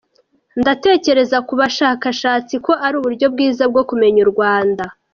Ndatekereza 0.61 1.37
ku 1.47 1.53
bashakashatsi 1.59 2.53
ko 2.65 2.71
ari 2.85 2.95
uburyo 2.99 3.25
bwiza 3.33 3.63
bwo 3.71 3.83
kumenya 3.89 4.19
u 4.25 4.29
Rwanda. 4.33 4.83